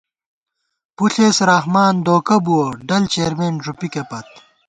[0.95, 4.27] پُݪېس رحمان دوکہ بُوَہ ڈل چېرمېن ݫُوپِکے پت